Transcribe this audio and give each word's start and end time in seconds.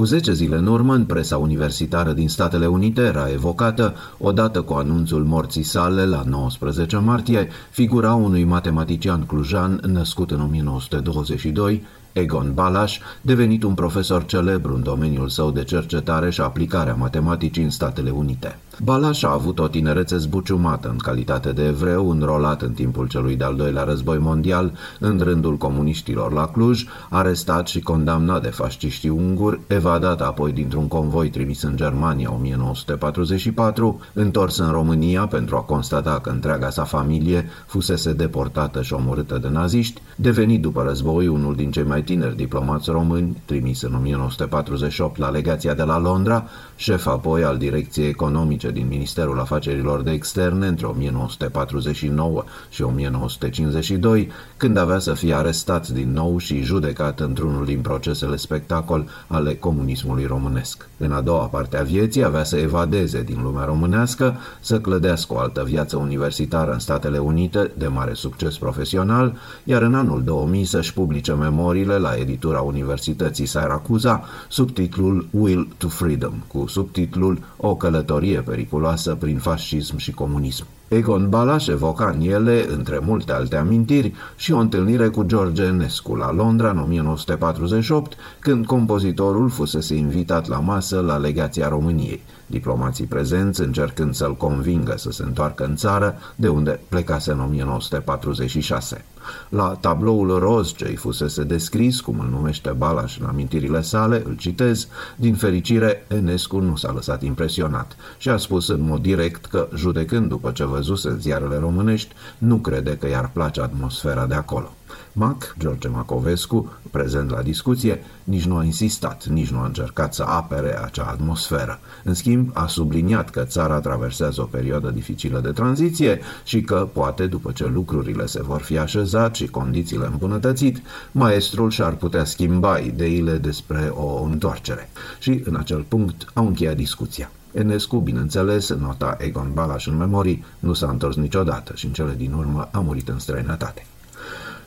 Cu 0.00 0.06
10 0.06 0.32
zile 0.32 0.56
în 0.56 0.66
urmă, 0.66 0.94
în 0.94 1.04
presa 1.04 1.36
universitară 1.36 2.12
din 2.12 2.28
Statele 2.28 2.66
Unite 2.66 3.00
era 3.00 3.30
evocată, 3.30 3.94
odată 4.18 4.62
cu 4.62 4.72
anunțul 4.72 5.24
morții 5.24 5.62
sale 5.62 6.04
la 6.04 6.22
19 6.26 6.96
martie, 6.96 7.48
figura 7.70 8.14
unui 8.14 8.44
matematician 8.44 9.26
clujan 9.26 9.80
născut 9.86 10.30
în 10.30 10.40
1922, 10.40 11.82
Egon 12.12 12.52
Balas, 12.54 12.98
devenit 13.20 13.62
un 13.62 13.74
profesor 13.74 14.24
celebru 14.24 14.74
în 14.74 14.82
domeniul 14.82 15.28
său 15.28 15.50
de 15.50 15.64
cercetare 15.64 16.30
și 16.30 16.40
aplicare 16.40 16.90
a 16.90 16.94
matematicii 16.94 17.62
în 17.62 17.70
Statele 17.70 18.10
Unite. 18.10 18.58
Balas 18.82 19.22
a 19.22 19.32
avut 19.32 19.58
o 19.58 19.68
tinerețe 19.68 20.16
zbuciumată 20.16 20.88
în 20.88 20.96
calitate 20.96 21.52
de 21.52 21.64
evreu, 21.64 22.10
înrolat 22.10 22.62
în 22.62 22.72
timpul 22.72 23.08
celui 23.08 23.36
de-al 23.36 23.56
doilea 23.56 23.82
război 23.82 24.18
mondial 24.18 24.72
în 24.98 25.20
rândul 25.22 25.56
comuniștilor 25.56 26.32
la 26.32 26.46
Cluj, 26.46 26.84
arestat 27.08 27.68
și 27.68 27.80
condamnat 27.80 28.42
de 28.42 28.48
fasciștii 28.48 29.08
unguri, 29.08 29.60
evadat 29.66 30.20
apoi 30.20 30.52
dintr-un 30.52 30.88
convoi 30.88 31.30
trimis 31.30 31.62
în 31.62 31.76
Germania 31.76 32.32
1944, 32.32 34.00
întors 34.12 34.58
în 34.58 34.70
România 34.70 35.26
pentru 35.26 35.56
a 35.56 35.60
constata 35.60 36.20
că 36.22 36.30
întreaga 36.30 36.70
sa 36.70 36.84
familie 36.84 37.48
fusese 37.66 38.12
deportată 38.12 38.82
și 38.82 38.92
omorâtă 38.92 39.38
de 39.38 39.48
naziști, 39.48 40.00
devenit 40.20 40.60
după 40.60 40.82
război 40.82 41.26
unul 41.26 41.54
din 41.54 41.70
cei 41.70 41.82
mai 41.82 42.02
tineri 42.02 42.36
diplomați 42.36 42.90
români, 42.90 43.42
trimis 43.44 43.82
în 43.82 43.94
1948 43.94 45.18
la 45.18 45.28
legația 45.28 45.74
de 45.74 45.82
la 45.82 45.98
Londra, 45.98 46.44
șef 46.76 47.06
apoi 47.06 47.44
al 47.44 47.56
Direcției 47.56 48.08
Economice 48.08 48.70
din 48.70 48.86
Ministerul 48.88 49.40
Afacerilor 49.40 50.02
de 50.02 50.10
Externe 50.10 50.66
între 50.66 50.86
1949 50.86 52.44
și 52.70 52.82
1952, 52.82 54.28
când 54.56 54.76
avea 54.76 54.98
să 54.98 55.14
fie 55.14 55.34
arestat 55.34 55.88
din 55.88 56.12
nou 56.12 56.38
și 56.38 56.62
judecat 56.62 57.20
într-unul 57.20 57.64
din 57.64 57.80
procesele 57.80 58.36
spectacol 58.36 59.08
ale 59.26 59.54
comunismului 59.54 60.24
românesc. 60.24 60.88
În 60.96 61.12
a 61.12 61.20
doua 61.20 61.44
parte 61.44 61.76
a 61.76 61.82
vieții 61.82 62.24
avea 62.24 62.44
să 62.44 62.56
evadeze 62.56 63.22
din 63.22 63.42
lumea 63.42 63.64
românească, 63.64 64.36
să 64.60 64.80
clădească 64.80 65.34
o 65.34 65.38
altă 65.38 65.64
viață 65.64 65.96
universitară 65.96 66.72
în 66.72 66.78
Statele 66.78 67.18
Unite 67.18 67.70
de 67.78 67.86
mare 67.86 68.14
succes 68.14 68.58
profesional, 68.58 69.36
iar 69.64 69.82
în 69.82 69.94
anul 69.94 70.09
2000 70.18 70.64
să-și 70.64 70.92
publice 70.92 71.32
memoriile 71.32 71.98
la 71.98 72.14
editura 72.14 72.60
Universității 72.60 73.46
Siracusa 73.46 74.24
sub 74.48 74.70
titlul 74.70 75.28
Will 75.30 75.68
to 75.78 75.88
Freedom, 75.88 76.34
cu 76.46 76.66
subtitlul 76.66 77.38
O 77.56 77.76
călătorie 77.76 78.40
periculoasă 78.40 79.14
prin 79.14 79.38
fascism 79.38 79.96
și 79.96 80.12
comunism. 80.12 80.66
Egon 80.90 81.28
Balas 81.28 81.68
evoca 81.68 82.14
în 82.14 82.20
ele, 82.20 82.66
între 82.68 82.98
multe 82.98 83.32
alte 83.32 83.56
amintiri, 83.56 84.12
și 84.36 84.52
o 84.52 84.58
întâlnire 84.58 85.08
cu 85.08 85.22
George 85.22 85.62
Enescu 85.62 86.14
la 86.14 86.32
Londra 86.32 86.70
în 86.70 86.78
1948, 86.78 88.16
când 88.38 88.66
compozitorul 88.66 89.48
fusese 89.48 89.94
invitat 89.94 90.48
la 90.48 90.58
masă 90.58 91.00
la 91.00 91.16
legația 91.16 91.68
României 91.68 92.22
diplomații 92.50 93.04
prezenți 93.04 93.60
încercând 93.60 94.14
să-l 94.14 94.36
convingă 94.36 94.94
să 94.96 95.10
se 95.10 95.22
întoarcă 95.22 95.64
în 95.64 95.76
țară, 95.76 96.18
de 96.36 96.48
unde 96.48 96.80
plecase 96.88 97.30
în 97.30 97.40
1946. 97.40 99.04
La 99.48 99.76
tabloul 99.80 100.38
roz 100.38 100.72
ce 100.74 100.86
îi 100.88 100.96
fusese 100.96 101.42
descris, 101.42 102.00
cum 102.00 102.18
îl 102.18 102.28
numește 102.30 102.70
Balas 102.70 103.16
în 103.20 103.26
amintirile 103.26 103.82
sale, 103.82 104.22
îl 104.26 104.36
citez, 104.36 104.88
din 105.16 105.34
fericire, 105.34 106.06
Enescu 106.08 106.58
nu 106.58 106.76
s-a 106.76 106.92
lăsat 106.92 107.22
impresionat 107.22 107.96
și 108.18 108.28
a 108.28 108.36
spus 108.36 108.68
în 108.68 108.80
mod 108.80 109.02
direct 109.02 109.46
că, 109.46 109.68
judecând 109.76 110.28
după 110.28 110.50
ce 110.50 110.64
văzuse 110.80 111.08
în 111.08 111.20
ziarele 111.20 111.58
românești, 111.58 112.14
nu 112.38 112.56
crede 112.56 112.96
că 112.96 113.08
i-ar 113.08 113.30
place 113.32 113.60
atmosfera 113.60 114.26
de 114.26 114.34
acolo. 114.34 114.72
Mac, 115.12 115.54
George 115.58 115.88
Macovescu, 115.88 116.72
prezent 116.90 117.30
la 117.30 117.42
discuție, 117.42 118.04
nici 118.24 118.44
nu 118.44 118.56
a 118.56 118.64
insistat, 118.64 119.26
nici 119.26 119.50
nu 119.50 119.58
a 119.58 119.64
încercat 119.64 120.14
să 120.14 120.22
apere 120.22 120.82
acea 120.84 121.04
atmosferă. 121.04 121.80
În 122.04 122.14
schimb, 122.14 122.50
a 122.52 122.66
subliniat 122.66 123.30
că 123.30 123.44
țara 123.44 123.80
traversează 123.80 124.40
o 124.40 124.44
perioadă 124.44 124.90
dificilă 124.90 125.40
de 125.40 125.50
tranziție 125.50 126.20
și 126.44 126.60
că, 126.60 126.88
poate, 126.92 127.26
după 127.26 127.52
ce 127.52 127.66
lucrurile 127.66 128.26
se 128.26 128.42
vor 128.42 128.60
fi 128.60 128.78
așezat 128.78 129.34
și 129.34 129.46
condițiile 129.46 130.06
îmbunătățit, 130.06 130.82
maestrul 131.12 131.70
și-ar 131.70 131.92
putea 131.92 132.24
schimba 132.24 132.78
ideile 132.78 133.36
despre 133.36 133.92
o 133.94 134.22
întoarcere. 134.22 134.90
Și, 135.18 135.42
în 135.44 135.56
acel 135.56 135.84
punct, 135.88 136.30
au 136.34 136.46
încheiat 136.46 136.76
discuția. 136.76 137.30
Enescu, 137.52 137.96
bineînțeles, 137.96 138.68
în 138.68 138.80
nota 138.80 139.16
Egon 139.18 139.50
Balas 139.54 139.86
în 139.86 139.96
memorii, 139.96 140.44
nu 140.58 140.72
s-a 140.72 140.88
întors 140.88 141.16
niciodată 141.16 141.72
și 141.74 141.86
în 141.86 141.92
cele 141.92 142.14
din 142.16 142.32
urmă 142.32 142.68
a 142.72 142.78
murit 142.78 143.08
în 143.08 143.18
străinătate. 143.18 143.86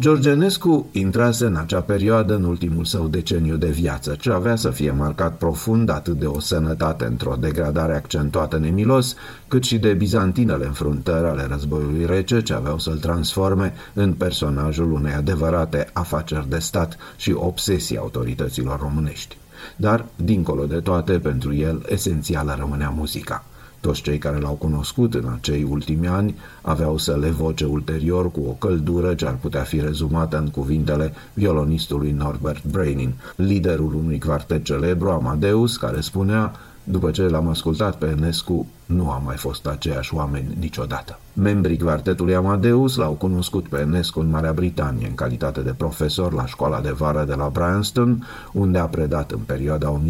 Georgenescu 0.00 0.88
intrase 0.92 1.46
în 1.46 1.56
acea 1.56 1.80
perioadă 1.80 2.34
în 2.34 2.44
ultimul 2.44 2.84
său 2.84 3.08
deceniu 3.08 3.56
de 3.56 3.68
viață, 3.68 4.16
ce 4.20 4.32
avea 4.32 4.56
să 4.56 4.70
fie 4.70 4.90
marcat 4.90 5.36
profund 5.36 5.90
atât 5.90 6.18
de 6.18 6.26
o 6.26 6.40
sănătate 6.40 7.04
într-o 7.04 7.36
degradare 7.40 7.94
accentuată 7.94 8.58
nemilos, 8.58 9.14
cât 9.48 9.64
și 9.64 9.78
de 9.78 9.92
bizantinele 9.92 10.66
înfruntări 10.66 11.26
ale 11.26 11.46
războiului 11.50 12.06
rece 12.06 12.42
ce 12.42 12.54
aveau 12.54 12.78
să-l 12.78 12.98
transforme 12.98 13.74
în 13.94 14.12
personajul 14.12 14.92
unei 14.92 15.12
adevărate 15.12 15.90
afaceri 15.92 16.48
de 16.48 16.58
stat 16.58 16.96
și 17.16 17.32
obsesii 17.32 17.98
autorităților 17.98 18.80
românești. 18.80 19.36
Dar, 19.76 20.04
dincolo 20.16 20.64
de 20.64 20.80
toate, 20.80 21.18
pentru 21.18 21.54
el, 21.54 21.84
esențială 21.88 22.56
rămânea 22.58 22.92
muzica– 22.96 23.44
toți 23.80 24.02
cei 24.02 24.18
care 24.18 24.38
l-au 24.38 24.52
cunoscut 24.52 25.14
în 25.14 25.28
acei 25.34 25.66
ultimi 25.70 26.08
ani 26.08 26.34
aveau 26.62 26.98
să 26.98 27.16
le 27.16 27.30
voce 27.30 27.64
ulterior 27.64 28.30
cu 28.30 28.40
o 28.48 28.52
căldură 28.52 29.14
ce 29.14 29.26
ar 29.26 29.38
putea 29.40 29.62
fi 29.62 29.80
rezumată 29.80 30.38
în 30.38 30.48
cuvintele 30.48 31.12
violonistului 31.34 32.10
Norbert 32.10 32.64
Brainin, 32.64 33.14
liderul 33.36 33.94
unui 33.94 34.18
quartet 34.18 34.64
celebru, 34.64 35.10
Amadeus, 35.10 35.76
care 35.76 36.00
spunea 36.00 36.52
după 36.84 37.10
ce 37.10 37.22
l-am 37.22 37.48
ascultat 37.48 37.96
pe 37.96 38.06
Enescu, 38.06 38.66
nu 38.88 39.10
am 39.10 39.22
mai 39.24 39.36
fost 39.36 39.66
aceiași 39.66 40.14
oameni 40.14 40.56
niciodată. 40.58 41.18
Membrii 41.32 41.78
quartetului 41.78 42.34
Amadeus 42.34 42.96
l-au 42.96 43.12
cunoscut 43.12 43.68
pe 43.68 43.78
Enescu 43.78 44.20
în 44.20 44.30
Marea 44.30 44.52
Britanie 44.52 45.06
în 45.06 45.14
calitate 45.14 45.60
de 45.60 45.74
profesor 45.76 46.32
la 46.32 46.46
școala 46.46 46.80
de 46.80 46.90
vară 46.90 47.24
de 47.24 47.34
la 47.34 47.48
Bryanston, 47.48 48.26
unde 48.52 48.78
a 48.78 48.86
predat 48.86 49.30
în 49.30 49.40
perioada 49.46 50.00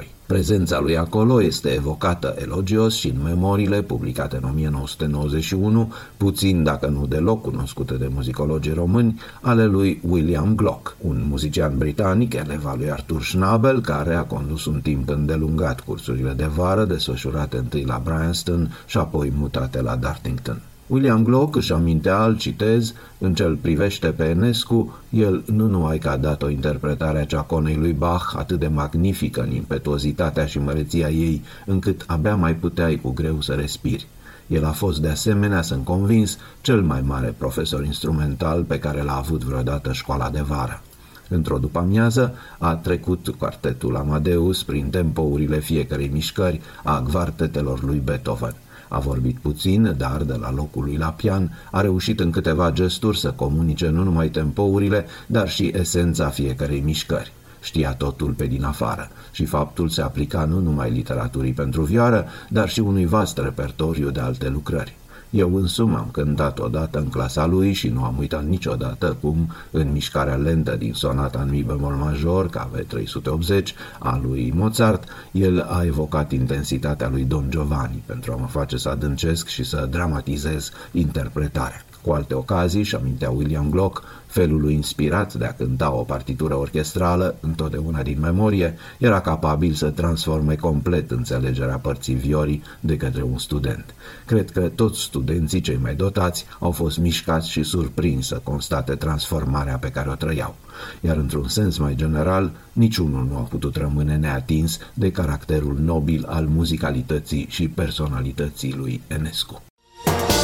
1949-1952. 0.00 0.16
Prezența 0.26 0.80
lui 0.80 0.96
acolo 0.96 1.42
este 1.42 1.68
evocată 1.68 2.34
elogios 2.38 2.94
și 2.94 3.08
în 3.08 3.22
memoriile 3.22 3.82
publicate 3.82 4.36
în 4.36 4.48
1991, 4.50 5.92
puțin 6.16 6.62
dacă 6.62 6.86
nu 6.86 7.06
deloc 7.06 7.42
cunoscute 7.42 7.94
de 7.94 8.10
muzicologii 8.14 8.72
români, 8.72 9.20
ale 9.40 9.66
lui 9.66 10.00
William 10.08 10.54
Glock, 10.54 10.96
un 11.00 11.24
muzician 11.28 11.78
britanic, 11.78 12.34
eleva 12.34 12.74
lui 12.74 12.90
Arthur 12.90 13.22
Schnabel, 13.22 13.80
care 13.80 14.14
a 14.14 14.22
condus 14.22 14.64
un 14.64 14.80
timp 14.80 15.08
îndelungat 15.08 15.65
cursurile 15.74 16.32
de 16.32 16.46
vară 16.46 16.84
desfășurate 16.84 17.56
întâi 17.56 17.84
la 17.84 18.00
Bryanston 18.04 18.76
și 18.86 18.98
apoi 18.98 19.32
mutate 19.36 19.82
la 19.82 19.96
Dartington. 19.96 20.60
William 20.86 21.22
Glock 21.22 21.56
își 21.56 21.72
amintea, 21.72 22.24
îl 22.24 22.36
citez, 22.36 22.94
în 23.18 23.34
cel 23.34 23.56
privește 23.56 24.06
pe 24.06 24.24
Enescu, 24.24 24.96
el 25.10 25.42
nu 25.52 25.66
numai 25.66 25.98
că 25.98 26.08
a 26.08 26.16
dat 26.16 26.42
o 26.42 26.48
interpretare 26.48 27.18
a 27.18 27.24
ceaconei 27.24 27.76
lui 27.76 27.92
Bach 27.92 28.34
atât 28.36 28.58
de 28.58 28.66
magnifică 28.66 29.42
în 29.42 29.52
impetuozitatea 29.52 30.46
și 30.46 30.58
măreția 30.58 31.10
ei, 31.10 31.42
încât 31.64 32.04
abia 32.06 32.36
mai 32.36 32.54
puteai 32.54 33.00
cu 33.02 33.10
greu 33.10 33.40
să 33.40 33.52
respiri. 33.52 34.06
El 34.46 34.64
a 34.64 34.72
fost 34.72 35.00
de 35.00 35.08
asemenea, 35.08 35.62
sunt 35.62 35.84
convins, 35.84 36.38
cel 36.60 36.82
mai 36.82 37.00
mare 37.00 37.34
profesor 37.38 37.84
instrumental 37.84 38.62
pe 38.62 38.78
care 38.78 39.02
l-a 39.02 39.16
avut 39.16 39.44
vreodată 39.44 39.92
școala 39.92 40.30
de 40.30 40.40
vară. 40.40 40.82
Într-o 41.28 41.58
după-amiază 41.58 42.34
a 42.58 42.74
trecut 42.74 43.34
quartetul 43.38 43.96
Amadeus 43.96 44.62
prin 44.62 44.90
tempourile 44.90 45.58
fiecarei 45.58 46.08
mișcări 46.12 46.60
a 46.84 47.00
gvartetelor 47.00 47.82
lui 47.82 47.98
Beethoven. 48.04 48.54
A 48.88 48.98
vorbit 48.98 49.38
puțin, 49.38 49.94
dar 49.98 50.22
de 50.22 50.36
la 50.40 50.52
locul 50.52 50.84
lui 50.84 50.96
la 50.96 51.08
pian 51.08 51.58
a 51.70 51.80
reușit 51.80 52.20
în 52.20 52.30
câteva 52.30 52.70
gesturi 52.70 53.18
să 53.18 53.30
comunice 53.30 53.88
nu 53.88 54.02
numai 54.02 54.28
tempourile, 54.28 55.06
dar 55.26 55.48
și 55.48 55.72
esența 55.74 56.28
fiecarei 56.28 56.80
mișcări. 56.80 57.32
Știa 57.60 57.94
totul 57.94 58.32
pe 58.32 58.46
din 58.46 58.64
afară 58.64 59.08
și 59.32 59.44
faptul 59.44 59.88
se 59.88 60.02
aplica 60.02 60.44
nu 60.44 60.58
numai 60.58 60.90
literaturii 60.90 61.52
pentru 61.52 61.82
vioară, 61.82 62.26
dar 62.48 62.68
și 62.68 62.80
unui 62.80 63.06
vast 63.06 63.38
repertoriu 63.38 64.10
de 64.10 64.20
alte 64.20 64.48
lucrări. 64.48 64.96
Eu 65.30 65.56
însumi 65.56 65.94
am 65.94 66.08
cântat 66.12 66.58
odată 66.58 66.98
în 66.98 67.08
clasa 67.08 67.46
lui 67.46 67.72
și 67.72 67.88
nu 67.88 68.04
am 68.04 68.18
uitat 68.18 68.44
niciodată 68.44 69.16
cum, 69.20 69.52
în 69.70 69.92
mișcarea 69.92 70.34
lentă 70.34 70.76
din 70.76 70.92
sonata 70.92 71.40
în 71.40 71.50
mi 71.50 71.62
bemol 71.62 71.94
major, 71.94 72.48
KV 72.48 72.86
380, 72.86 73.74
a 73.98 74.20
lui 74.22 74.52
Mozart, 74.54 75.08
el 75.30 75.60
a 75.60 75.84
evocat 75.84 76.32
intensitatea 76.32 77.08
lui 77.08 77.24
Don 77.24 77.46
Giovanni 77.50 78.02
pentru 78.06 78.32
a 78.32 78.36
mă 78.36 78.46
face 78.46 78.76
să 78.76 78.88
adâncesc 78.88 79.46
și 79.46 79.64
să 79.64 79.88
dramatizez 79.90 80.70
interpretarea. 80.92 81.85
Cu 82.06 82.12
alte 82.12 82.34
ocazii, 82.34 82.82
și 82.82 82.94
amintea 82.94 83.30
William 83.30 83.70
Glock, 83.70 84.02
felul 84.26 84.60
lui 84.60 84.74
inspirat 84.74 85.34
de 85.34 85.44
a 85.44 85.54
cânta 85.54 85.92
o 85.92 86.02
partitură 86.02 86.56
orchestrală, 86.56 87.36
întotdeauna 87.40 88.02
din 88.02 88.20
memorie, 88.20 88.74
era 88.98 89.20
capabil 89.20 89.72
să 89.72 89.90
transforme 89.90 90.54
complet 90.54 91.10
înțelegerea 91.10 91.76
părții 91.76 92.14
viorii 92.14 92.62
de 92.80 92.96
către 92.96 93.22
un 93.22 93.38
student. 93.38 93.94
Cred 94.26 94.50
că 94.50 94.60
toți 94.60 95.00
studenții 95.00 95.60
cei 95.60 95.78
mai 95.82 95.94
dotați 95.94 96.46
au 96.58 96.70
fost 96.70 96.98
mișcați 96.98 97.50
și 97.50 97.62
surprinși 97.62 98.28
să 98.28 98.40
constate 98.42 98.94
transformarea 98.94 99.76
pe 99.78 99.90
care 99.90 100.10
o 100.10 100.14
trăiau, 100.14 100.54
iar 101.00 101.16
într-un 101.16 101.48
sens 101.48 101.78
mai 101.78 101.94
general, 101.94 102.50
niciunul 102.72 103.26
nu 103.30 103.36
a 103.36 103.40
putut 103.40 103.76
rămâne 103.76 104.16
neatins 104.16 104.78
de 104.94 105.10
caracterul 105.10 105.76
nobil 105.80 106.24
al 106.28 106.46
muzicalității 106.46 107.46
și 107.48 107.68
personalității 107.68 108.74
lui 108.74 109.00
Enescu. 109.06 109.62